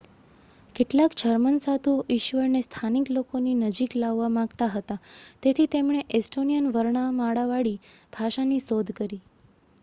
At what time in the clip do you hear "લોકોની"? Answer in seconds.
3.11-3.53